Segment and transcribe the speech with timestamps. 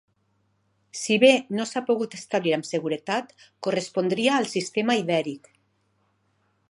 [0.99, 1.29] Si bé
[1.59, 3.35] no s'ha pogut establir amb seguretat,
[3.67, 5.53] correspondria al sistema Ibèric.